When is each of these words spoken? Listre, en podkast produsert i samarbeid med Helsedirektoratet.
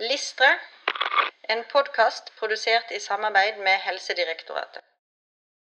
Listre, 0.00 0.48
en 1.48 1.64
podkast 1.72 2.30
produsert 2.38 2.90
i 2.90 3.00
samarbeid 3.00 3.56
med 3.58 3.80
Helsedirektoratet. 3.86 4.82